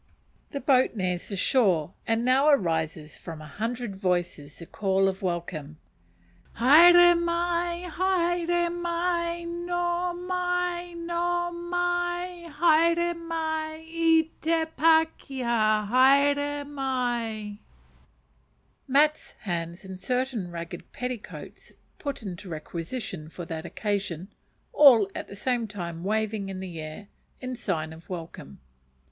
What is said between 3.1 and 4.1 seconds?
from a hundred